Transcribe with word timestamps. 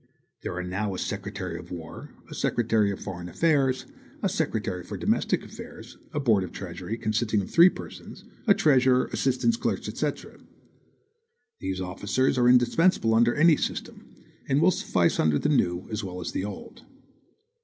There 0.41 0.55
are 0.55 0.63
now 0.63 0.95
a 0.95 0.97
Secretary 0.97 1.59
of 1.59 1.69
War, 1.71 2.09
a 2.27 2.33
Secretary 2.33 2.89
of 2.89 2.99
Foreign 3.01 3.29
Affairs, 3.29 3.85
a 4.23 4.29
Secretary 4.29 4.83
for 4.83 4.97
Domestic 4.97 5.43
Affairs, 5.45 5.99
a 6.11 6.19
Board 6.19 6.43
of 6.43 6.51
Treasury, 6.51 6.97
consisting 6.97 7.39
of 7.39 7.51
three 7.51 7.69
persons, 7.69 8.23
a 8.47 8.55
Treasurer, 8.55 9.11
assistants, 9.13 9.57
clerks, 9.57 9.87
etc. 9.87 10.39
These 11.59 11.81
officers 11.81 12.39
are 12.39 12.49
indispensable 12.49 13.13
under 13.13 13.35
any 13.35 13.57
system, 13.57 14.07
and 14.49 14.59
will 14.59 14.71
suffice 14.71 15.19
under 15.19 15.37
the 15.37 15.49
new 15.49 15.87
as 15.91 16.03
well 16.03 16.19
as 16.19 16.31
the 16.31 16.45
old. 16.45 16.83